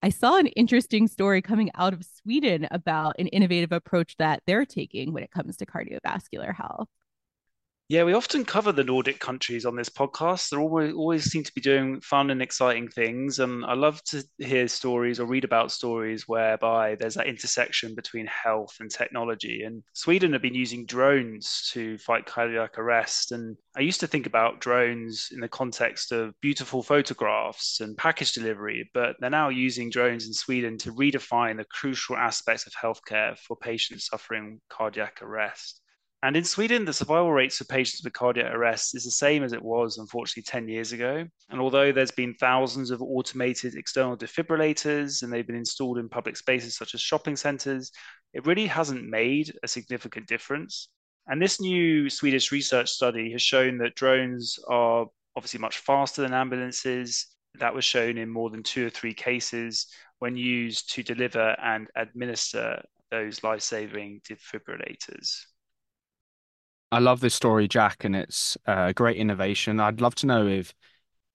I 0.04 0.10
saw 0.10 0.38
an 0.38 0.48
interesting 0.48 1.08
story 1.08 1.42
coming 1.42 1.72
out 1.74 1.94
of 1.94 2.06
Sweden 2.06 2.68
about 2.70 3.16
an 3.18 3.28
innovative 3.28 3.72
approach 3.72 4.16
that 4.18 4.44
they're 4.46 4.66
taking 4.66 5.12
when 5.12 5.24
it 5.24 5.32
comes 5.32 5.58
to 5.58 5.66
cardiovascular 5.66 6.54
health. 6.56 6.88
Yeah, 7.90 8.04
we 8.04 8.12
often 8.12 8.44
cover 8.44 8.74
the 8.74 8.84
Nordic 8.84 9.20
countries 9.20 9.66
on 9.66 9.78
this 9.78 9.88
podcast. 9.88 10.50
They 10.50 10.58
always 10.58 10.94
always 10.94 11.24
seem 11.32 11.44
to 11.44 11.54
be 11.54 11.62
doing 11.62 12.02
fun 12.02 12.32
and 12.32 12.42
exciting 12.42 12.90
things, 12.90 13.40
and 13.40 13.64
I 13.64 13.76
love 13.76 14.04
to 14.06 14.26
hear 14.40 14.68
stories 14.68 15.22
or 15.22 15.26
read 15.26 15.46
about 15.46 15.72
stories 15.72 16.28
whereby 16.28 16.96
there's 16.96 17.14
that 17.14 17.28
intersection 17.28 17.96
between 17.96 18.26
health 18.28 18.76
and 18.82 18.92
technology. 18.92 19.64
And 19.64 19.84
Sweden 19.94 20.34
have 20.34 20.42
been 20.42 20.54
using 20.54 20.86
drones 20.86 21.70
to 21.72 21.98
fight 22.00 22.26
cardiac 22.26 22.78
arrest. 22.78 23.32
And 23.32 23.56
I 23.78 23.80
used 23.82 24.02
to 24.02 24.08
think 24.08 24.26
about 24.26 24.60
drones 24.60 25.30
in 25.32 25.40
the 25.40 25.48
context 25.48 26.12
of 26.12 26.34
beautiful 26.42 26.84
photographs 26.84 27.80
and 27.80 27.96
package 27.96 28.34
delivery, 28.34 28.90
but 28.94 29.16
they're 29.22 29.30
now 29.30 29.48
using 29.48 29.90
drones 29.90 30.28
in 30.28 30.34
Sweden 30.34 30.78
to 30.80 30.94
redefine 30.94 31.56
the 31.56 31.64
crucial 31.64 32.18
aspects 32.18 32.68
of 32.68 32.74
healthcare 32.74 33.38
for 33.38 33.56
patients 33.56 34.08
suffering 34.08 34.60
cardiac 34.70 35.22
arrest. 35.22 35.80
And 36.24 36.36
in 36.36 36.44
Sweden, 36.44 36.84
the 36.84 36.94
survival 36.94 37.32
rates 37.32 37.58
for 37.58 37.66
patients 37.66 38.04
with 38.04 38.14
cardiac 38.14 38.52
arrest 38.52 38.96
is 38.96 39.04
the 39.04 39.12
same 39.12 39.44
as 39.44 39.54
it 39.54 39.62
was, 39.62 40.00
unfortunately, 40.00 40.44
10 40.44 40.68
years 40.68 40.92
ago. 40.92 41.24
And 41.50 41.62
although 41.62 41.92
there's 41.92 42.12
been 42.12 42.34
thousands 42.34 42.90
of 42.90 43.04
automated 43.04 43.76
external 43.76 44.18
defibrillators 44.18 45.22
and 45.22 45.32
they've 45.32 45.46
been 45.46 45.56
installed 45.56 46.00
in 46.00 46.10
public 46.10 46.36
spaces 46.36 46.76
such 46.76 46.96
as 46.96 47.02
shopping 47.02 47.36
centers, 47.36 47.92
it 48.34 48.48
really 48.48 48.66
hasn't 48.66 49.08
made 49.08 49.54
a 49.62 49.68
significant 49.68 50.28
difference. 50.28 50.90
And 51.28 51.40
this 51.40 51.62
new 51.62 52.10
Swedish 52.10 52.52
research 52.52 52.90
study 52.90 53.32
has 53.34 53.42
shown 53.42 53.78
that 53.78 53.96
drones 53.96 54.58
are 54.68 55.06
obviously 55.36 55.60
much 55.60 55.78
faster 55.78 56.24
than 56.24 56.34
ambulances. 56.34 57.28
That 57.60 57.76
was 57.76 57.86
shown 57.86 58.18
in 58.18 58.30
more 58.30 58.50
than 58.50 58.64
two 58.64 58.88
or 58.88 58.90
three 58.90 59.14
cases 59.14 59.88
when 60.18 60.36
used 60.36 60.94
to 60.94 61.04
deliver 61.04 61.56
and 61.62 61.88
administer 61.96 62.82
those 63.12 63.44
life 63.44 63.62
saving 63.62 64.22
defibrillators. 64.28 65.46
I 66.92 67.00
love 67.00 67.20
this 67.20 67.36
story, 67.36 67.68
Jack, 67.68 68.06
and 68.06 68.16
it's 68.16 68.58
uh, 68.66 68.88
a 68.90 68.94
great 68.94 69.18
innovation. 69.18 69.80
I'd 69.80 70.00
love 70.00 70.16
to 70.16 70.26
know 70.26 70.48
if 70.48 70.74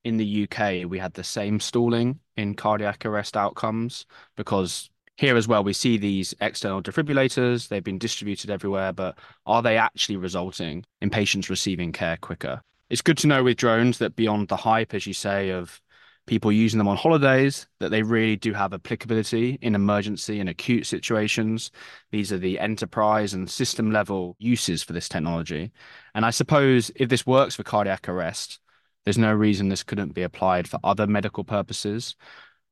in 0.04 0.16
the 0.16 0.48
UK 0.48 0.88
we 0.88 0.98
had 0.98 1.14
the 1.14 1.24
same 1.24 1.60
stalling 1.60 2.20
in 2.36 2.54
cardiac 2.54 3.04
arrest 3.04 3.36
outcomes 3.36 4.06
because 4.36 4.90
here 5.16 5.36
as 5.36 5.46
well 5.46 5.62
we 5.62 5.72
see 5.72 5.96
these 5.96 6.34
external 6.40 6.82
defibrillators 6.82 7.68
they've 7.68 7.84
been 7.84 7.98
distributed 7.98 8.50
everywhere 8.50 8.92
but 8.92 9.16
are 9.46 9.62
they 9.62 9.76
actually 9.76 10.16
resulting 10.16 10.84
in 11.00 11.10
patients 11.10 11.50
receiving 11.50 11.92
care 11.92 12.16
quicker 12.16 12.60
it's 12.90 13.02
good 13.02 13.18
to 13.18 13.26
know 13.26 13.44
with 13.44 13.58
drones 13.58 13.98
that 13.98 14.16
beyond 14.16 14.48
the 14.48 14.56
hype 14.56 14.94
as 14.94 15.06
you 15.06 15.12
say 15.14 15.50
of 15.50 15.80
people 16.26 16.52
using 16.52 16.78
them 16.78 16.88
on 16.88 16.96
holidays 16.96 17.66
that 17.80 17.90
they 17.90 18.02
really 18.02 18.36
do 18.36 18.52
have 18.52 18.72
applicability 18.72 19.58
in 19.60 19.74
emergency 19.74 20.38
and 20.40 20.48
acute 20.48 20.86
situations. 20.86 21.70
These 22.10 22.32
are 22.32 22.38
the 22.38 22.58
enterprise 22.60 23.34
and 23.34 23.50
system 23.50 23.90
level 23.90 24.36
uses 24.38 24.82
for 24.82 24.92
this 24.92 25.08
technology. 25.08 25.72
And 26.14 26.24
I 26.24 26.30
suppose 26.30 26.90
if 26.96 27.08
this 27.08 27.26
works 27.26 27.56
for 27.56 27.64
cardiac 27.64 28.08
arrest, 28.08 28.60
there's 29.04 29.18
no 29.18 29.32
reason 29.32 29.68
this 29.68 29.82
couldn't 29.82 30.14
be 30.14 30.22
applied 30.22 30.68
for 30.68 30.78
other 30.84 31.08
medical 31.08 31.42
purposes. 31.42 32.14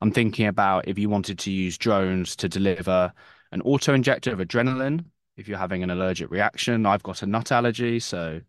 I'm 0.01 0.13
thinking 0.13 0.47
about 0.47 0.87
if 0.87 0.97
you 0.97 1.11
wanted 1.11 1.39
to 1.41 1.51
use 1.51 1.77
drones 1.77 2.37
to 2.37 2.49
deliver 2.49 3.13
an 3.51 3.63
auto 3.63 3.95
injector 3.95 4.33
of 4.33 4.39
adrenaline, 4.39 5.05
if 5.37 5.49
you're 5.49 5.59
having 5.59 5.83
an 5.83 5.91
allergic 5.91 6.31
reaction. 6.31 6.87
I've 6.87 7.03
got 7.03 7.23
a 7.23 7.27
nut 7.27 7.51
allergy, 7.51 7.99
so 7.99 8.41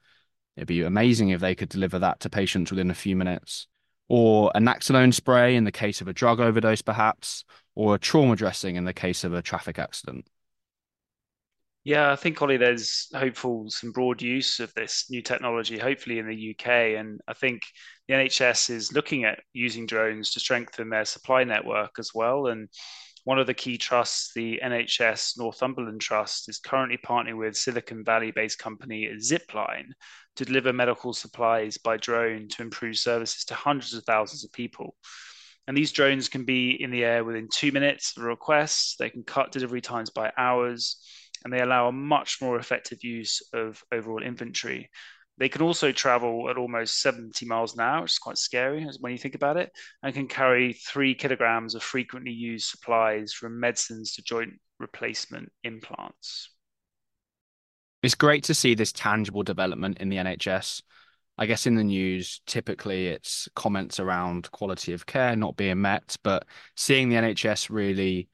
it'd 0.56 0.68
be 0.68 0.84
amazing 0.84 1.30
if 1.30 1.42
they 1.42 1.56
could 1.56 1.70
deliver 1.70 1.98
that 2.00 2.20
to 2.20 2.30
patients 2.30 2.70
within 2.70 2.92
a 2.92 2.96
few 2.96 3.16
minutes 3.16 3.68
or 4.12 4.52
a 4.54 4.60
naloxone 4.60 5.14
spray 5.14 5.56
in 5.56 5.64
the 5.64 5.72
case 5.72 6.02
of 6.02 6.08
a 6.10 6.14
drug 6.14 6.42
overdose, 6.42 6.82
perhaps, 6.82 7.46
or 7.76 7.96
a 7.96 7.98
trauma 7.98 8.36
dressing 8.36 8.76
in 8.76 8.84
the 8.84 8.92
case 8.92 9.24
of 9.24 9.34
a 9.34 9.42
traffic 9.42 9.80
accident? 9.80 10.28
Yeah, 11.86 12.12
I 12.12 12.18
think 12.18 12.42
Ollie, 12.42 12.58
there's 12.58 13.08
hopeful 13.16 13.70
some 13.70 13.94
broad 13.94 14.22
use 14.22 14.60
of 14.60 14.74
this 14.74 15.06
new 15.10 15.22
technology, 15.22 15.78
hopefully 15.78 16.20
in 16.20 16.28
the 16.28 16.52
UK, 16.52 16.98
and 17.00 17.22
I 17.26 17.32
think 17.32 17.62
the 18.12 18.18
NHS 18.18 18.70
is 18.70 18.92
looking 18.92 19.24
at 19.24 19.40
using 19.54 19.86
drones 19.86 20.32
to 20.32 20.42
strengthen 20.42 20.90
their 20.90 21.06
supply 21.06 21.46
network 21.46 21.92
as 21.98 22.12
well. 22.14 22.48
And 22.48 22.68
one 23.24 23.40
of 23.40 23.48
the 23.48 23.54
key 23.54 23.78
trusts, 23.78 24.34
the 24.36 24.60
NHS 24.62 25.38
Northumberland 25.38 26.02
Trust, 26.02 26.50
is 26.50 26.60
currently 26.60 26.98
partnering 26.98 27.38
with 27.38 27.56
Silicon 27.56 28.04
Valley-based 28.04 28.60
company 28.60 29.08
Zipline 29.22 29.92
to 30.36 30.44
deliver 30.44 30.74
medical 30.74 31.14
supplies 31.14 31.78
by 31.78 31.96
drone 31.96 32.50
to 32.50 32.62
improve 32.62 32.98
services 32.98 33.46
to 33.46 33.54
hundreds 33.54 33.94
of 33.94 34.04
thousands 34.04 34.44
of 34.44 34.52
people. 34.52 34.98
And 35.68 35.78
these 35.78 35.94
drones 35.94 36.28
can 36.28 36.44
be 36.44 36.72
in 36.72 36.92
the 36.92 37.06
air 37.06 37.24
within 37.24 37.48
two 37.50 37.72
minutes 37.72 38.18
of 38.18 38.24
a 38.24 38.26
request. 38.28 38.98
They 39.00 39.10
can 39.10 39.24
cut 39.24 39.54
delivery 39.54 39.80
times 39.80 40.10
by 40.10 40.34
hours, 40.38 40.98
and 41.46 41.54
they 41.54 41.62
allow 41.62 41.88
a 41.88 41.94
much 41.94 42.40
more 42.42 42.58
effective 42.58 43.06
use 43.06 43.42
of 43.54 43.82
overall 43.90 44.22
inventory. 44.22 44.90
They 45.42 45.50
can 45.50 45.64
also 45.64 45.92
travel 45.92 46.52
at 46.52 46.58
almost 46.58 47.02
70 47.02 47.48
miles 47.48 47.74
an 47.74 47.80
hour, 47.80 48.04
which 48.04 48.12
is 48.12 48.20
quite 48.20 48.38
scary 48.38 48.88
when 49.00 49.12
you 49.12 49.18
think 49.18 49.34
about 49.34 49.58
it, 49.58 49.72
and 50.04 50.14
can 50.14 50.28
carry 50.28 50.74
three 50.74 51.16
kilograms 51.16 51.74
of 51.74 51.82
frequently 51.82 52.32
used 52.32 52.68
supplies 52.68 53.34
from 53.34 53.60
medicines 53.60 54.14
to 54.14 54.22
joint 54.22 54.54
replacement 54.78 55.52
implants. 55.64 56.52
It's 58.04 58.14
great 58.14 58.44
to 58.44 58.54
see 58.54 58.76
this 58.76 58.92
tangible 58.92 59.42
development 59.42 59.98
in 59.98 60.10
the 60.10 60.18
NHS. 60.18 60.84
I 61.40 61.48
guess 61.48 61.66
in 61.66 61.74
the 61.74 61.84
news, 61.84 62.42
typically 62.46 63.08
it's 63.08 63.50
comments 63.56 64.00
around 64.00 64.52
quality 64.52 64.94
of 64.94 65.08
care 65.08 65.36
not 65.36 65.58
being 65.58 65.82
met, 65.82 66.18
but 66.22 66.46
seeing 66.76 67.10
the 67.10 67.16
NHS 67.16 67.72
really 67.72 68.30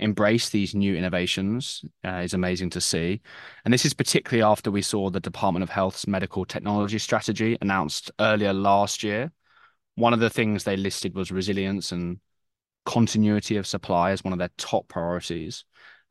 embrace 0.00 0.50
these 0.50 0.74
new 0.74 0.96
innovations 0.96 1.84
uh, 2.04 2.22
is 2.24 2.34
amazing 2.34 2.70
to 2.70 2.80
see. 2.80 3.20
And 3.64 3.72
this 3.72 3.84
is 3.84 3.94
particularly 3.94 4.42
after 4.42 4.70
we 4.70 4.82
saw 4.82 5.10
the 5.10 5.20
Department 5.20 5.62
of 5.62 5.70
Health's 5.70 6.06
medical 6.06 6.44
technology 6.44 6.98
strategy 6.98 7.56
announced 7.60 8.10
earlier 8.18 8.52
last 8.52 9.02
year. 9.02 9.30
One 9.94 10.12
of 10.12 10.20
the 10.20 10.30
things 10.30 10.64
they 10.64 10.76
listed 10.76 11.14
was 11.14 11.30
resilience 11.30 11.92
and 11.92 12.18
continuity 12.86 13.56
of 13.56 13.66
supply 13.66 14.10
as 14.10 14.24
one 14.24 14.32
of 14.32 14.38
their 14.38 14.50
top 14.56 14.88
priorities. 14.88 15.64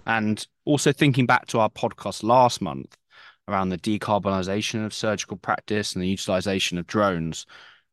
And 0.05 0.45
also 0.65 0.91
thinking 0.91 1.25
back 1.25 1.47
to 1.47 1.59
our 1.59 1.69
podcast 1.69 2.23
last 2.23 2.61
month 2.61 2.95
around 3.47 3.69
the 3.69 3.77
decarbonisation 3.77 4.85
of 4.85 4.93
surgical 4.93 5.37
practice 5.37 5.93
and 5.93 6.03
the 6.03 6.07
utilisation 6.07 6.77
of 6.77 6.87
drones 6.87 7.45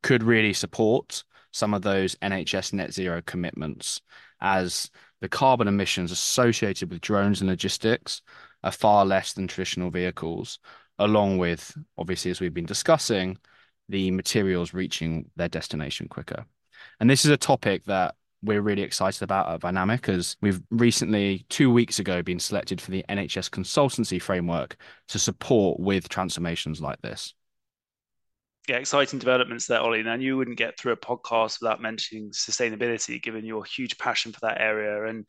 could 0.03 0.23
really 0.23 0.53
support 0.53 1.25
some 1.53 1.73
of 1.73 1.83
those 1.83 2.15
NHS 2.17 2.75
net 2.75 2.93
zero 2.93 3.23
commitments 3.25 4.03
as 4.41 4.91
the 5.21 5.29
carbon 5.29 5.69
emissions 5.69 6.13
associated 6.13 6.91
with 6.91 7.01
drones 7.01 7.41
and 7.41 7.49
logistics 7.49 8.23
are 8.63 8.73
far 8.73 9.05
less 9.05 9.33
than 9.33 9.47
traditional 9.47 9.91
vehicles, 9.91 10.59
along 10.99 11.39
with, 11.39 11.77
obviously, 11.99 12.31
as 12.31 12.41
we've 12.41 12.55
been 12.55 12.67
discussing, 12.67 13.39
the 13.89 14.11
materials 14.11 14.75
reaching 14.75 15.31
their 15.37 15.49
destination 15.49 16.09
quicker. 16.09 16.45
And 17.01 17.09
this 17.09 17.25
is 17.25 17.31
a 17.31 17.37
topic 17.37 17.85
that 17.85 18.15
we're 18.43 18.63
really 18.63 18.83
excited 18.83 19.23
about 19.23 19.49
at 19.49 19.61
Vynamic 19.61 20.09
as 20.09 20.37
we've 20.41 20.61
recently, 20.71 21.45
two 21.49 21.73
weeks 21.73 21.99
ago, 21.99 22.23
been 22.23 22.39
selected 22.39 22.81
for 22.81 22.91
the 22.91 23.05
NHS 23.09 23.51
consultancy 23.51 24.21
framework 24.21 24.77
to 25.09 25.19
support 25.19 25.81
with 25.81 26.09
transformations 26.09 26.81
like 26.81 27.01
this 27.03 27.35
yeah, 28.69 28.77
exciting 28.77 29.19
developments 29.19 29.67
there, 29.67 29.81
Ollie. 29.81 30.03
Now, 30.03 30.15
you 30.15 30.37
wouldn't 30.37 30.57
get 30.57 30.79
through 30.79 30.93
a 30.93 30.97
podcast 30.97 31.61
without 31.61 31.81
mentioning 31.81 32.31
sustainability, 32.31 33.23
given 33.23 33.45
your 33.45 33.65
huge 33.65 33.97
passion 33.99 34.33
for 34.33 34.41
that 34.41 34.61
area. 34.61 35.07
And 35.07 35.25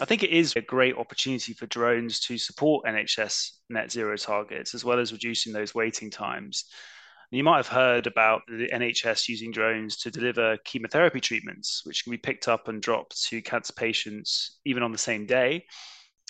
I 0.00 0.06
think 0.06 0.24
it 0.24 0.30
is 0.30 0.56
a 0.56 0.60
great 0.60 0.96
opportunity 0.96 1.52
for 1.52 1.66
drones 1.66 2.18
to 2.20 2.36
support 2.36 2.86
NHS 2.86 3.50
net 3.70 3.92
zero 3.92 4.16
targets, 4.16 4.74
as 4.74 4.84
well 4.84 4.98
as 4.98 5.12
reducing 5.12 5.52
those 5.52 5.74
waiting 5.74 6.10
times. 6.10 6.64
You 7.30 7.44
might 7.44 7.56
have 7.56 7.68
heard 7.68 8.06
about 8.06 8.42
the 8.46 8.68
NHS 8.72 9.28
using 9.28 9.50
drones 9.50 9.96
to 9.98 10.10
deliver 10.10 10.56
chemotherapy 10.64 11.20
treatments, 11.20 11.82
which 11.84 12.04
can 12.04 12.10
be 12.10 12.16
picked 12.16 12.48
up 12.48 12.68
and 12.68 12.82
dropped 12.82 13.24
to 13.26 13.42
cancer 13.42 13.72
patients 13.72 14.58
even 14.64 14.82
on 14.82 14.92
the 14.92 14.98
same 14.98 15.26
day. 15.26 15.64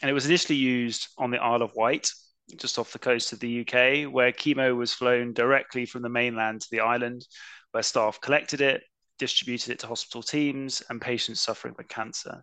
And 0.02 0.10
it 0.10 0.14
was 0.14 0.26
initially 0.26 0.58
used 0.58 1.08
on 1.18 1.30
the 1.30 1.38
Isle 1.38 1.62
of 1.62 1.74
Wight 1.74 2.10
just 2.56 2.78
off 2.78 2.92
the 2.92 2.98
coast 2.98 3.32
of 3.32 3.40
the 3.40 3.60
UK, 3.60 4.12
where 4.12 4.32
chemo 4.32 4.76
was 4.76 4.92
flown 4.92 5.32
directly 5.32 5.86
from 5.86 6.02
the 6.02 6.08
mainland 6.08 6.60
to 6.60 6.68
the 6.70 6.80
island, 6.80 7.26
where 7.72 7.82
staff 7.82 8.20
collected 8.20 8.60
it, 8.60 8.82
distributed 9.18 9.70
it 9.70 9.78
to 9.80 9.86
hospital 9.86 10.22
teams 10.22 10.82
and 10.88 11.00
patients 11.00 11.40
suffering 11.40 11.74
with 11.76 11.88
cancer. 11.88 12.42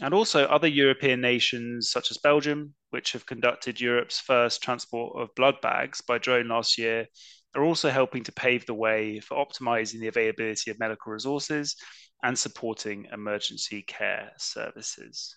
And 0.00 0.12
also, 0.12 0.44
other 0.44 0.66
European 0.66 1.20
nations, 1.20 1.90
such 1.90 2.10
as 2.10 2.18
Belgium, 2.18 2.74
which 2.90 3.12
have 3.12 3.26
conducted 3.26 3.80
Europe's 3.80 4.20
first 4.20 4.62
transport 4.62 5.20
of 5.20 5.34
blood 5.36 5.60
bags 5.62 6.00
by 6.00 6.18
drone 6.18 6.48
last 6.48 6.78
year, 6.78 7.06
are 7.54 7.62
also 7.62 7.90
helping 7.90 8.24
to 8.24 8.32
pave 8.32 8.66
the 8.66 8.74
way 8.74 9.20
for 9.20 9.36
optimizing 9.36 10.00
the 10.00 10.08
availability 10.08 10.70
of 10.70 10.80
medical 10.80 11.12
resources 11.12 11.76
and 12.24 12.36
supporting 12.36 13.06
emergency 13.12 13.82
care 13.82 14.32
services. 14.38 15.36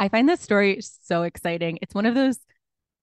I 0.00 0.08
find 0.08 0.26
this 0.26 0.40
story 0.40 0.80
so 0.80 1.24
exciting. 1.24 1.78
It's 1.82 1.94
one 1.94 2.06
of 2.06 2.14
those 2.14 2.38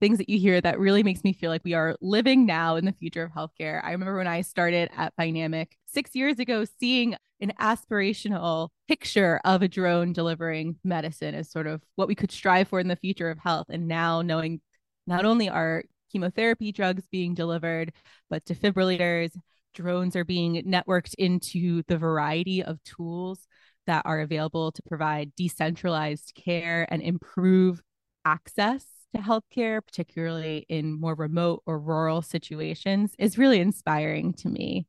things 0.02 0.18
that 0.18 0.30
you 0.30 0.40
hear 0.40 0.60
that 0.60 0.80
really 0.80 1.04
makes 1.04 1.24
me 1.24 1.32
feel 1.32 1.52
like 1.52 1.64
we 1.64 1.76
are 1.76 1.96
living 2.02 2.48
now 2.48 2.76
in 2.76 2.86
the 2.86 2.92
future 2.92 3.24
of 3.24 3.32
healthcare. 3.32 3.84
I 3.84 3.92
remember 3.92 4.18
when 4.18 4.26
I 4.26 4.42
started 4.42 4.90
at 4.98 5.14
Vynamic 5.16 5.68
six 5.86 6.16
years 6.16 6.40
ago, 6.40 6.66
seeing 6.80 7.16
an 7.40 7.54
aspirational 7.62 8.70
picture 8.88 9.40
of 9.46 9.62
a 9.62 9.68
drone 9.68 10.12
delivering 10.12 10.78
medicine 10.84 11.36
as 11.36 11.52
sort 11.52 11.68
of 11.68 11.84
what 11.98 12.08
we 12.08 12.16
could 12.16 12.32
strive 12.32 12.68
for 12.68 12.80
in 12.80 12.88
the 12.88 12.96
future 12.96 13.30
of 13.30 13.38
health. 13.38 13.68
And 13.70 13.88
now 13.88 14.24
knowing 14.24 14.60
not 15.06 15.24
only 15.24 15.50
are 15.50 15.84
chemotherapy 16.12 16.72
drugs 16.72 17.04
being 17.12 17.36
delivered, 17.36 17.94
but 18.28 18.44
defibrillators, 18.44 19.38
drones 19.76 20.16
are 20.16 20.26
being 20.26 20.64
networked 20.64 21.14
into 21.20 21.84
the 21.88 22.00
variety 22.00 22.64
of 22.64 22.82
tools 22.82 23.48
that 23.88 24.04
are 24.06 24.20
available 24.20 24.72
to 24.72 24.82
provide 24.84 25.36
decentralized 25.36 26.34
care 26.36 26.88
and 26.92 27.02
improve 27.02 27.82
access 28.24 28.86
to 29.16 29.22
healthcare, 29.22 29.82
particularly 29.84 30.66
in 30.70 31.00
more 31.00 31.16
remote 31.16 31.64
or 31.66 31.80
rural 31.80 32.22
situations, 32.22 33.16
is 33.18 33.38
really 33.38 33.60
inspiring 33.60 34.34
to 34.34 34.50
me. 34.50 34.86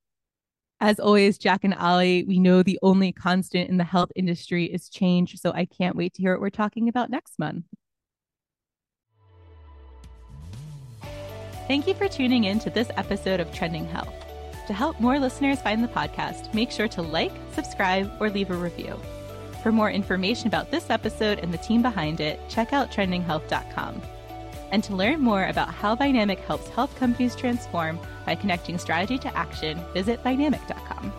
As 0.81 1.01
always, 1.01 1.39
Jack 1.39 1.65
and 1.65 1.75
Ollie, 1.75 2.23
we 2.25 2.39
know 2.39 2.63
the 2.63 2.79
only 2.83 3.11
constant 3.11 3.69
in 3.69 3.79
the 3.79 3.85
health 3.85 4.11
industry 4.15 4.67
is 4.67 4.89
change. 4.89 5.37
So 5.37 5.53
I 5.53 5.65
can't 5.65 5.97
wait 5.97 6.15
to 6.15 6.23
hear 6.23 6.35
what 6.35 6.41
we're 6.41 6.51
talking 6.51 6.89
about 6.89 7.11
next 7.11 7.39
month. 7.39 7.65
Thank 11.67 11.87
you 11.87 11.95
for 11.95 12.09
tuning 12.09 12.45
in 12.45 12.61
to 12.61 12.71
this 12.71 12.91
episode 12.97 13.41
of 13.41 13.53
Trending 13.53 13.87
Health. 13.87 14.28
To 14.69 14.75
help 14.75 15.01
more 15.01 15.19
listeners 15.19 15.63
find 15.63 15.83
the 15.83 15.89
podcast, 15.89 16.53
make 16.53 16.71
sure 16.71 16.89
to 16.89 17.01
like, 17.01 17.33
subscribe, 17.55 18.13
or 18.21 18.29
leave 18.29 18.51
a 18.51 18.55
review. 18.55 19.01
For 19.63 19.73
more 19.73 19.91
information 19.91 20.47
about 20.47 20.71
this 20.71 20.91
episode 20.91 21.39
and 21.39 21.55
the 21.55 21.57
team 21.57 21.81
behind 21.81 22.21
it, 22.21 22.39
check 22.51 22.75
out 22.75 22.91
trendinghealth.com. 22.91 24.03
And 24.71 24.85
to 24.85 24.95
learn 24.95 25.23
more 25.23 25.47
about 25.47 25.73
how 25.73 25.97
Vynamic 25.97 26.41
helps 26.41 26.69
health 26.69 26.95
companies 26.97 27.35
transform 27.35 27.99
by 28.27 28.35
connecting 28.35 28.77
strategy 28.77 29.17
to 29.17 29.35
action, 29.35 29.81
visit 29.95 30.23
vynamic.com. 30.23 31.15